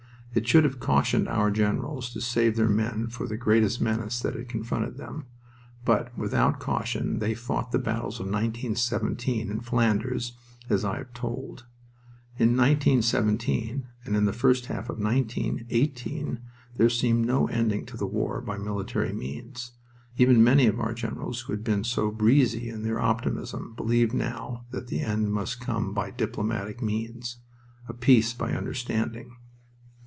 It 0.33 0.47
should 0.47 0.63
have 0.63 0.79
cautioned 0.79 1.27
our 1.27 1.51
generals 1.51 2.09
to 2.11 2.21
save 2.21 2.55
their 2.55 2.69
men 2.69 3.07
for 3.07 3.27
the 3.27 3.35
greatest 3.35 3.81
menace 3.81 4.21
that 4.21 4.33
had 4.33 4.47
confronted 4.47 4.95
them. 4.95 5.25
But 5.83 6.17
without 6.17 6.57
caution 6.57 7.19
they 7.19 7.33
fought 7.33 7.73
the 7.73 7.79
battles 7.79 8.21
of 8.21 8.27
1917, 8.27 9.49
in 9.51 9.59
Flanders, 9.59 10.37
as 10.69 10.85
I 10.85 10.99
have 10.99 11.13
told. 11.13 11.65
In 12.37 12.55
1917 12.55 13.87
and 14.05 14.15
in 14.15 14.23
the 14.23 14.31
first 14.31 14.67
half 14.67 14.89
of 14.89 14.99
1918 15.03 16.39
there 16.77 16.89
seemed 16.89 17.25
no 17.25 17.47
ending 17.47 17.85
to 17.87 17.97
the 17.97 18.07
war 18.07 18.39
by 18.39 18.57
military 18.57 19.11
means. 19.11 19.71
Even 20.15 20.41
many 20.41 20.65
of 20.65 20.79
our 20.79 20.93
generals 20.93 21.41
who 21.41 21.51
had 21.51 21.65
been 21.65 21.83
so 21.83 22.09
breezy 22.09 22.69
in 22.69 22.83
their 22.83 23.01
optimism 23.01 23.73
believed 23.75 24.13
now 24.13 24.63
that 24.71 24.87
the 24.87 25.01
end 25.01 25.33
must 25.33 25.59
come 25.59 25.93
by 25.93 26.09
diplomatic 26.09 26.81
means 26.81 27.35
a 27.89 27.93
"peace 27.93 28.31
by 28.31 28.53
understanding." 28.53 29.35